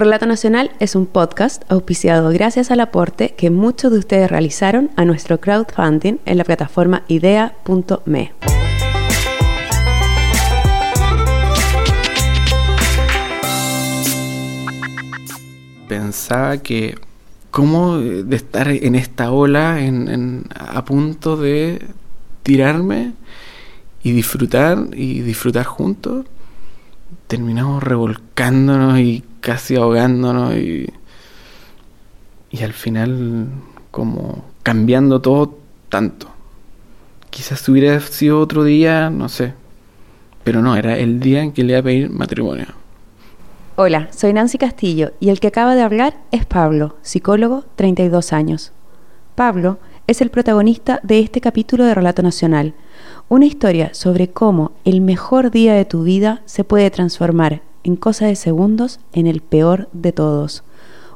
[0.00, 5.04] Relato Nacional es un podcast auspiciado gracias al aporte que muchos de ustedes realizaron a
[5.04, 8.32] nuestro crowdfunding en la plataforma idea.me.
[15.86, 16.94] Pensaba que
[17.50, 19.78] cómo de estar en esta ola
[20.58, 21.86] a punto de
[22.42, 23.12] tirarme
[24.02, 26.24] y disfrutar y disfrutar juntos
[27.30, 30.92] terminamos revolcándonos y casi ahogándonos y,
[32.50, 33.46] y al final
[33.92, 35.56] como cambiando todo
[35.88, 36.26] tanto.
[37.30, 39.54] Quizás hubiera sido otro día, no sé,
[40.42, 42.66] pero no, era el día en que le iba a pedir matrimonio.
[43.76, 48.72] Hola, soy Nancy Castillo y el que acaba de hablar es Pablo, psicólogo, 32 años.
[49.36, 49.78] Pablo
[50.10, 52.74] es el protagonista de este capítulo de Relato Nacional,
[53.28, 58.26] una historia sobre cómo el mejor día de tu vida se puede transformar en cosa
[58.26, 60.64] de segundos en el peor de todos.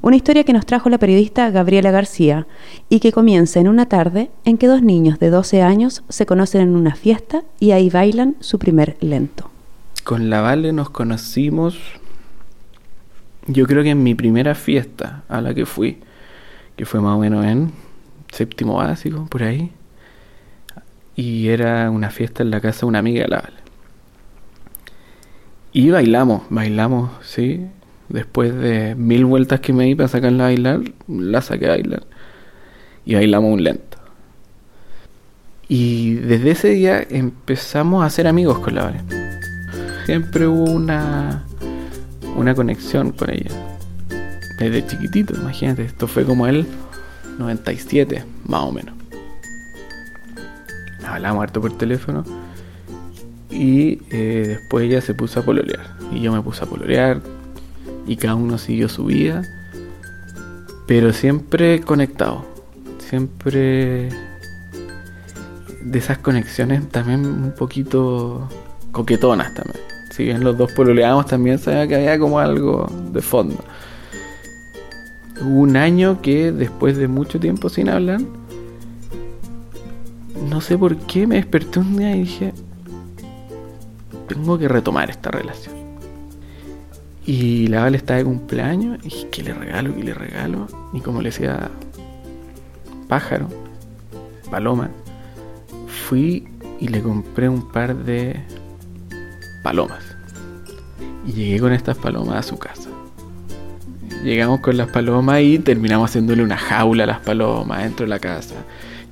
[0.01, 2.47] Una historia que nos trajo la periodista Gabriela García
[2.89, 6.61] y que comienza en una tarde en que dos niños de 12 años se conocen
[6.61, 9.51] en una fiesta y ahí bailan su primer lento.
[10.05, 11.77] Con la Vale nos conocimos,
[13.49, 15.99] yo creo que en mi primera fiesta a la que fui,
[16.77, 17.84] que fue más o menos en
[18.35, 19.73] séptimo básico, por ahí
[21.17, 23.57] y era una fiesta en la casa de una amiga de la Vale.
[25.73, 27.67] Y bailamos, bailamos, sí.
[28.09, 32.03] Después de mil vueltas que me di para sacarla a bailar, la saqué a bailar.
[33.05, 33.99] Y bailamos un lento.
[35.69, 39.01] Y desde ese día empezamos a ser amigos con la Vale.
[40.07, 41.45] Siempre hubo una,
[42.37, 43.51] una conexión con ella.
[44.59, 46.67] Desde chiquitito, imagínate, esto fue como el
[47.39, 48.95] 97, más o menos
[51.15, 52.25] hablamos harto por teléfono.
[53.51, 55.97] Y eh, después ella se puso a pololear.
[56.13, 57.21] Y yo me puse a pololear.
[58.07, 59.43] Y cada uno siguió su vida.
[60.87, 62.45] Pero siempre conectado.
[62.99, 64.09] Siempre
[65.83, 68.49] de esas conexiones también un poquito
[68.91, 69.81] coquetonas también.
[70.11, 73.63] Si bien los dos pololeamos también sabía que había como algo de fondo.
[75.41, 78.21] Hubo un año que después de mucho tiempo sin hablar,
[80.49, 82.53] no sé por qué me desperté un día y dije,
[84.29, 85.75] tengo que retomar esta relación.
[87.27, 89.95] Y la Vale estaba de cumpleaños y dije, ¿qué le regalo?
[89.95, 90.67] ¿Qué le regalo?
[90.93, 91.71] Y como le decía,
[93.09, 93.49] pájaro,
[94.51, 94.91] paloma,
[96.07, 96.47] fui
[96.81, 98.41] y le compré un par de
[99.63, 100.05] palomas.
[101.27, 102.91] Y llegué con estas palomas a su casa.
[104.25, 108.19] Llegamos con las palomas y terminamos haciéndole una jaula a las palomas dentro de la
[108.19, 108.55] casa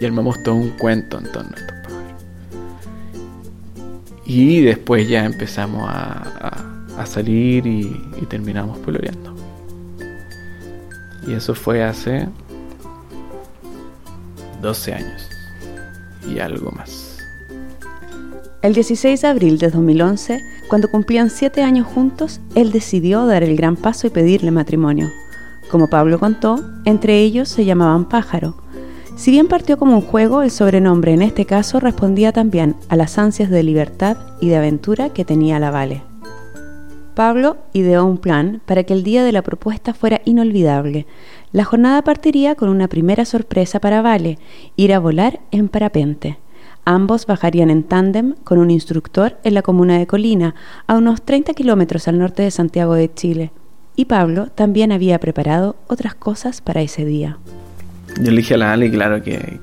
[0.00, 2.25] y armamos todo un cuento en torno a estos pájaros.
[4.25, 6.49] Y después ya empezamos a,
[7.05, 9.34] salir y, y, terminamos poloreando.
[11.27, 12.27] Y eso fue hace
[14.62, 15.29] 12 años
[16.27, 17.12] y algo más.
[18.62, 23.56] El 16 de abril de 2011, cuando cumplían 7 años juntos, él decidió dar el
[23.56, 25.11] gran paso y pedirle matrimonio.
[25.71, 28.55] Como Pablo contó, entre ellos se llamaban Pájaro,
[29.17, 33.19] si bien partió como un juego, el sobrenombre en este caso respondía también a las
[33.19, 36.03] ansias de libertad y de aventura que tenía la Vale.
[37.15, 41.06] Pablo ideó un plan para que el día de la propuesta fuera inolvidable.
[41.53, 44.39] La jornada partiría con una primera sorpresa para Vale,
[44.77, 46.39] ir a volar en parapente.
[46.84, 50.56] Ambos bajarían en tándem con un instructor en la comuna de Colina,
[50.88, 53.53] a unos 30 kilómetros al norte de Santiago de Chile.
[53.94, 57.38] Y Pablo también había preparado otras cosas para ese día.
[58.20, 59.60] Yo le dije a la Ale, claro, que,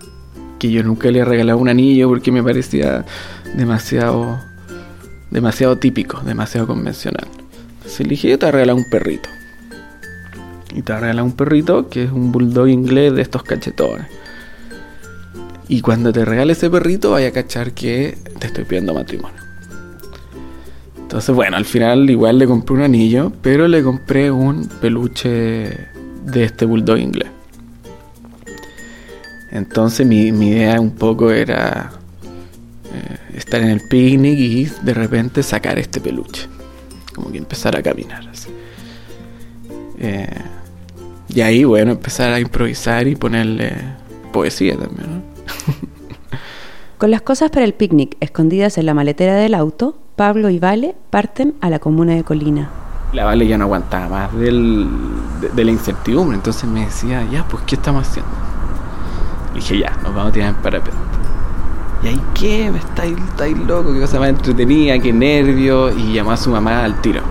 [0.59, 3.05] que yo nunca le he regalado un anillo porque me parecía
[3.53, 4.39] demasiado,
[5.29, 7.27] demasiado típico, demasiado convencional.
[7.79, 9.29] Entonces le dije, yo te voy a regalar un perrito.
[10.73, 14.07] Y te voy a regalar un perrito que es un bulldog inglés de estos cachetones.
[15.69, 19.39] Y cuando te regale ese perrito, vaya a cachar que te estoy pidiendo matrimonio.
[20.97, 25.29] Entonces, bueno, al final igual le compré un anillo, pero le compré un peluche
[26.25, 27.29] de este bulldog inglés.
[29.51, 31.91] Entonces mi, idea un poco era
[32.93, 36.47] eh, estar en el picnic y de repente sacar este peluche.
[37.13, 38.49] Como que empezar a caminar así.
[39.99, 40.27] Eh,
[41.27, 43.73] y ahí, bueno, empezar a improvisar y ponerle
[44.31, 45.18] poesía también, ¿no?
[46.99, 50.97] Con las cosas para el picnic escondidas en la maletera del auto, Pablo y Vale
[51.09, 52.69] parten a la comuna de Colina.
[53.13, 54.85] La Vale ya no aguantaba más del,
[55.55, 58.29] de, la incertidumbre, entonces me decía, ya, pues, ¿qué estamos haciendo?
[59.55, 60.99] dije, ya, nos vamos a tirar en parapente.
[62.03, 62.69] ¿Y ahí qué?
[62.69, 63.93] ¿Me estáis, estáis loco?
[63.93, 64.99] ¿Qué cosa más entretenida?
[64.99, 65.97] ¿Qué nervio?
[65.97, 67.21] Y llamó a su mamá al tiro.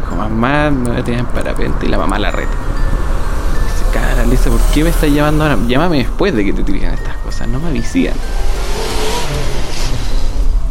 [0.00, 2.48] Dijo, mamá, me voy a tirar en parapente y la mamá la reta.
[2.48, 5.58] Dice, cara, Lisa, ¿por qué me estás llamando ahora?
[5.68, 8.14] Llámame después de que te tiren estas cosas, no me avisían.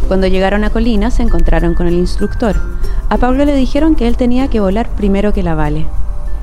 [0.07, 2.55] Cuando llegaron a Colina se encontraron con el instructor.
[3.09, 5.85] A Pablo le dijeron que él tenía que volar primero que la Vale.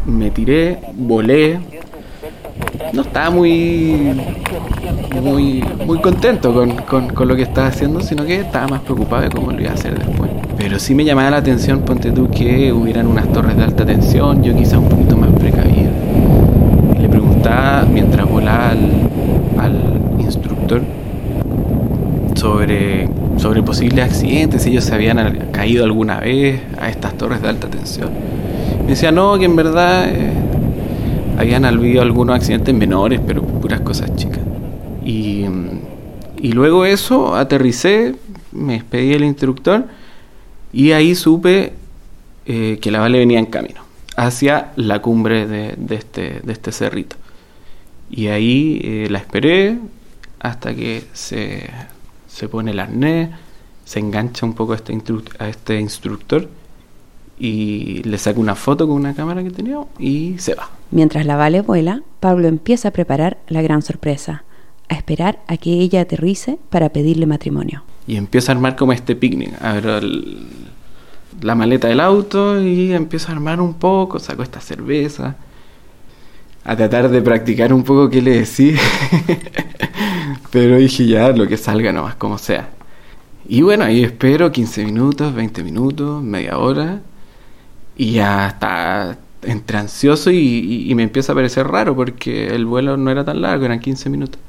[0.07, 1.61] Me tiré, volé.
[2.93, 4.13] No estaba muy
[5.23, 9.23] muy, muy contento con, con, con, lo que estaba haciendo, sino que estaba más preocupado
[9.23, 10.31] de cómo lo iba a hacer después.
[10.57, 14.43] Pero sí me llamaba la atención, ponte tú, que hubieran unas torres de alta tensión,
[14.43, 15.91] yo quizá un poquito más precavido.
[17.01, 18.91] Le preguntaba mientras volaba al,
[19.59, 20.83] al instructor
[22.35, 23.09] sobre,
[23.45, 27.69] sobre posibles accidentes, si ellos se habían caído alguna vez a estas torres de alta
[27.69, 28.09] tensión.
[28.85, 30.33] Me decía, no, que en verdad eh,
[31.37, 34.41] habían habido algunos accidentes menores, pero puras cosas chicas.
[35.05, 35.45] Y,
[36.39, 38.15] y luego eso, aterricé,
[38.51, 39.89] me despedí del instructor
[40.73, 41.75] y ahí supe
[42.47, 43.83] eh, que la Vale venía en camino
[44.17, 47.17] hacia la cumbre de, de, este, de este cerrito.
[48.11, 49.77] Y ahí eh, la esperé
[50.41, 51.69] hasta que se,
[52.35, 53.31] se pone el arnés,
[53.85, 54.99] se engancha un poco a este,
[55.39, 56.49] a este instructor
[57.39, 60.69] y le saca una foto con una cámara que tenía y se va.
[60.91, 64.43] Mientras la Vale vuela, Pablo empieza a preparar la gran sorpresa,
[64.89, 67.85] a esperar a que ella aterrice para pedirle matrimonio.
[68.09, 69.55] Y empieza a armar como este picnic.
[69.63, 70.45] Abro el,
[71.41, 75.37] la maleta del auto y empiezo a armar un poco, saco esta cerveza,
[76.65, 78.77] a tratar de practicar un poco qué le decía.
[80.55, 82.69] Pero dije ya, lo que salga nomás, como sea.
[83.49, 87.01] Y bueno, ahí espero 15 minutos, 20 minutos, media hora.
[87.97, 93.11] Y ya está entre ansioso y, me empieza a parecer raro porque el vuelo no
[93.11, 94.41] era tan largo, eran 15 minutos.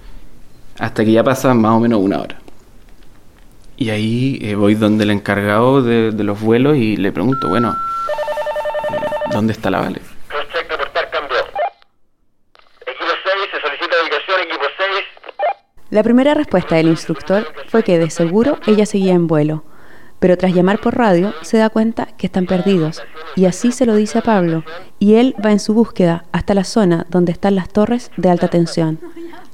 [0.78, 2.38] Hasta que ya pasa más o menos una hora.
[3.76, 7.72] Y ahí eh, voy donde el encargado de, de, los vuelos y le pregunto, bueno,
[8.92, 10.15] eh, ¿dónde está la Vale?
[15.90, 19.64] La primera respuesta del instructor fue que de seguro ella seguía en vuelo,
[20.20, 23.04] pero tras llamar por radio se da cuenta que están perdidos
[23.36, 24.64] y así se lo dice a Pablo
[24.98, 28.48] y él va en su búsqueda hasta la zona donde están las torres de alta
[28.48, 29.00] tensión.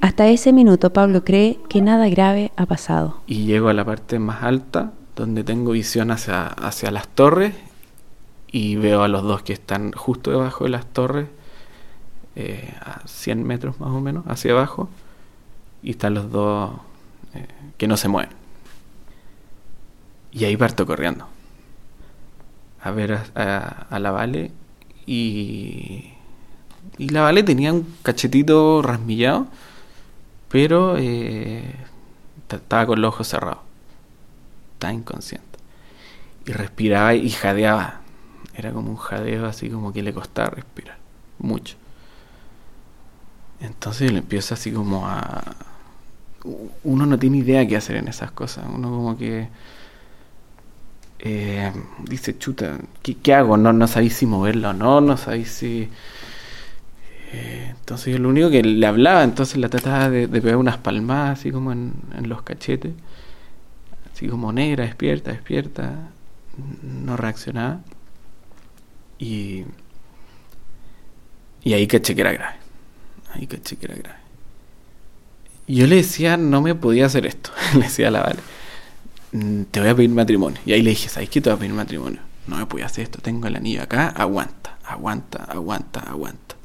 [0.00, 3.20] Hasta ese minuto Pablo cree que nada grave ha pasado.
[3.26, 7.54] Y llego a la parte más alta donde tengo visión hacia, hacia las torres
[8.50, 11.28] y veo a los dos que están justo debajo de las torres,
[12.36, 14.88] eh, a 100 metros más o menos hacia abajo,
[15.82, 16.72] y están los dos
[17.34, 17.46] eh,
[17.76, 18.30] que no se mueven.
[20.32, 21.28] Y ahí parto corriendo
[22.80, 24.50] a ver a, a, la Vale
[25.06, 26.12] y,
[26.98, 29.46] y la Vale tenía un cachetito rasmillado
[30.52, 31.64] pero eh,
[32.50, 33.62] estaba con los ojos cerrados.
[34.74, 35.58] Estaba inconsciente.
[36.44, 38.02] Y respiraba y jadeaba.
[38.54, 40.98] Era como un jadeo así como que le costaba respirar.
[41.38, 41.76] Mucho.
[43.60, 45.42] Entonces le empieza así como a...
[46.84, 48.64] Uno no tiene idea qué hacer en esas cosas.
[48.72, 49.48] Uno como que...
[51.24, 51.72] Eh,
[52.08, 53.56] dice, chuta, ¿qué, ¿qué, hago?
[53.56, 55.88] No, no sabéis si moverlo o no, no sabéis si...
[57.32, 60.76] Eh, entonces yo lo único que le hablaba, entonces la trataba de, de pegar unas
[60.78, 62.92] palmadas así como en, en, los cachetes,
[64.12, 66.10] así como negra, despierta, despierta,
[66.82, 67.80] no reaccionaba.
[69.18, 69.64] Y,
[71.62, 72.56] y ahí caché que era grave,
[73.34, 74.21] ahí caché que era grave.
[75.66, 78.40] Yo le decía, no me podía hacer esto, le decía a la Vale,
[79.32, 80.60] mm, te voy a pedir matrimonio.
[80.66, 82.20] Y ahí le dije, ¿sabes qué te voy a pedir matrimonio?
[82.46, 86.56] No me podía hacer esto, tengo el anillo acá, aguanta, aguanta, aguanta, aguanta.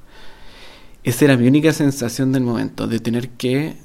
[1.04, 3.78] Esa era mi única sensación del momento, de tener que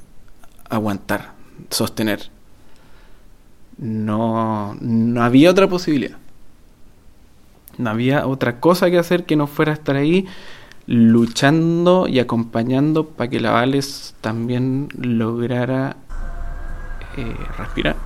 [0.69, 1.35] aguantar,
[1.71, 2.31] sostener.
[3.79, 6.17] No, no había otra posibilidad.
[7.79, 10.27] No había otra cosa que hacer que no fuera estar ahí
[10.87, 15.97] luchando y acompañando para que la Vales también lograra
[17.17, 17.97] eh, respirar.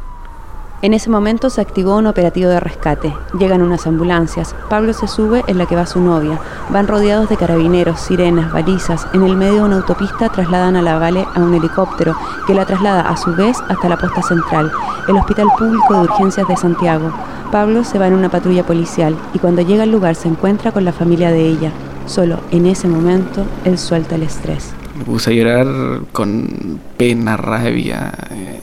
[0.83, 3.11] En ese momento se activó un operativo de rescate.
[3.38, 4.54] Llegan unas ambulancias.
[4.68, 6.38] Pablo se sube en la que va su novia.
[6.71, 9.06] Van rodeados de carabineros, sirenas, balizas.
[9.14, 12.14] En el medio de una autopista trasladan a la Vale a un helicóptero
[12.47, 14.71] que la traslada a su vez hasta la posta central,
[15.09, 17.11] el Hospital Público de Urgencias de Santiago.
[17.50, 20.85] Pablo se va en una patrulla policial y cuando llega al lugar se encuentra con
[20.85, 21.73] la familia de ella.
[22.06, 24.72] Solo en ese momento él suelta el estrés.
[24.96, 25.66] Me puse a llorar
[26.12, 28.12] con pena, rabia.
[28.30, 28.60] Eh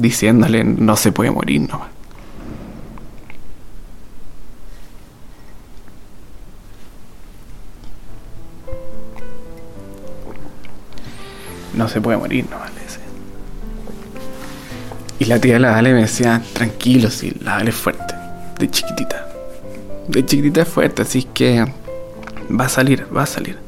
[0.00, 1.88] diciéndole no se puede morir nomás.
[11.74, 12.79] No se puede morir nomás.
[15.20, 18.14] Y la tía de la Vale me decía, tranquilo, sí, la Vale es fuerte,
[18.58, 19.28] de chiquitita.
[20.08, 21.62] De chiquitita es fuerte, así que
[22.58, 23.58] va a salir, va a salir.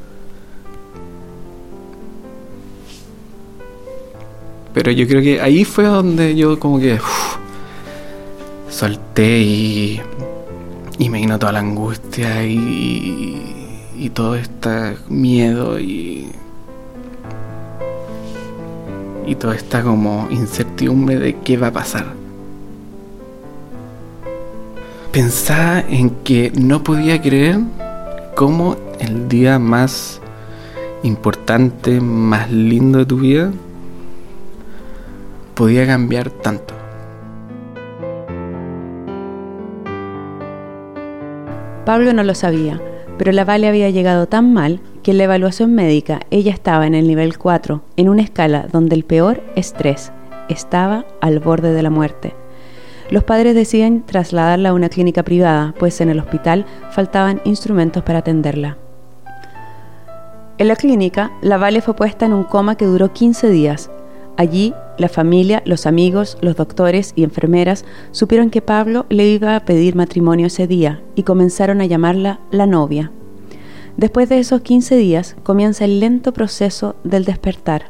[4.73, 6.99] Pero yo creo que ahí fue donde yo como que
[8.71, 10.01] solté y,
[10.97, 16.31] y me vino toda la angustia y, y todo este miedo y,
[19.25, 22.05] y toda esta como incertidumbre de qué va a pasar.
[25.11, 27.59] Pensaba en que no podía creer
[28.35, 30.19] cómo el día más
[31.03, 33.51] importante, más lindo de tu vida,
[35.53, 36.73] podía cambiar tanto.
[41.85, 42.81] Pablo no lo sabía,
[43.17, 46.95] pero la Vale había llegado tan mal que en la evaluación médica ella estaba en
[46.95, 50.11] el nivel 4, en una escala donde el peor es 3.
[50.49, 52.33] Estaba al borde de la muerte.
[53.11, 58.19] Los padres deciden trasladarla a una clínica privada, pues en el hospital faltaban instrumentos para
[58.19, 58.77] atenderla.
[60.57, 63.91] En la clínica, la Vale fue puesta en un coma que duró 15 días.
[64.37, 69.65] Allí, la familia, los amigos, los doctores y enfermeras supieron que Pablo le iba a
[69.65, 73.11] pedir matrimonio ese día y comenzaron a llamarla la novia.
[73.97, 77.89] Después de esos 15 días comienza el lento proceso del despertar,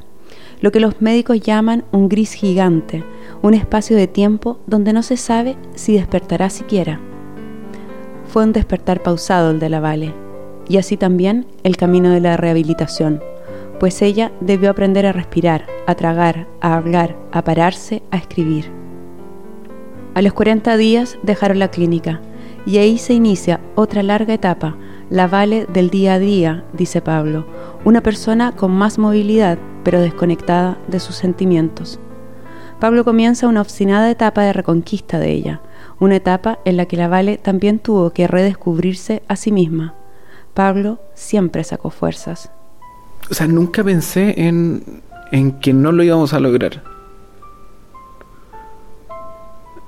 [0.61, 3.03] lo que los médicos llaman un gris gigante,
[3.41, 6.99] un espacio de tiempo donde no se sabe si despertará siquiera.
[8.27, 10.13] Fue un despertar pausado el de la Vale,
[10.67, 13.21] y así también el camino de la rehabilitación
[13.83, 18.71] pues ella debió aprender a respirar, a tragar, a hablar, a pararse, a escribir.
[20.13, 22.21] A los 40 días dejaron la clínica
[22.65, 24.77] y ahí se inicia otra larga etapa,
[25.13, 27.45] la vale del día a día, dice Pablo,
[27.85, 31.99] una persona con más movilidad pero desconectada de sus sentimientos.
[32.81, 35.61] Pablo comienza una obstinada etapa de reconquista de ella,
[35.99, 39.93] una etapa en la que la Vale también tuvo que redescubrirse a sí misma.
[40.53, 42.51] Pablo siempre sacó fuerzas
[43.29, 45.01] o sea, nunca pensé en,
[45.31, 46.83] en que no lo íbamos a lograr.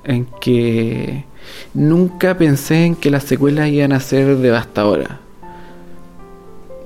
[0.04, 1.26] En que
[1.74, 5.10] nunca pensé en que las secuelas iban a ser devastadoras.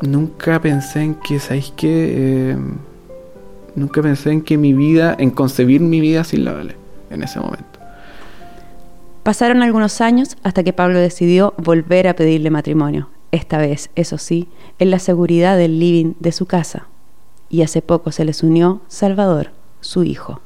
[0.01, 2.51] Nunca pensé en que, ¿sabéis qué?
[2.51, 2.57] Eh,
[3.75, 6.75] nunca pensé en que mi vida, en concebir mi vida sin la Vale,
[7.09, 7.79] en ese momento.
[9.23, 14.47] Pasaron algunos años hasta que Pablo decidió volver a pedirle matrimonio esta vez, eso sí,
[14.79, 16.87] en la seguridad del living de su casa.
[17.49, 19.51] Y hace poco se les unió Salvador,
[19.81, 20.41] su hijo.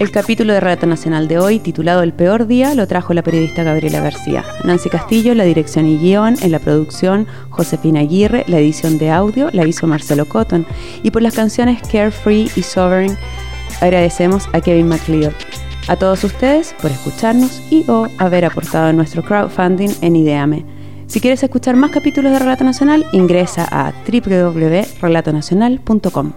[0.00, 3.64] El capítulo de Relato Nacional de hoy, titulado El peor día, lo trajo la periodista
[3.64, 4.46] Gabriela García.
[4.64, 9.50] Nancy Castillo, la dirección y guion, en la producción, Josefina Aguirre, la edición de audio
[9.52, 10.64] la hizo Marcelo Cotton.
[11.02, 13.18] Y por las canciones Carefree y Sovereign,
[13.82, 15.34] agradecemos a Kevin McLeod.
[15.86, 20.64] A todos ustedes por escucharnos y o haber aportado en nuestro crowdfunding en Ideame.
[21.08, 26.28] Si quieres escuchar más capítulos de Relato Nacional, ingresa a www.relatonacional.com.